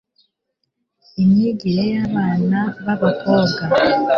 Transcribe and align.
Imyigire 1.21 1.83
y 1.93 1.97
abana 2.05 2.59
ba 2.83 2.93
bakobwa 3.01 3.61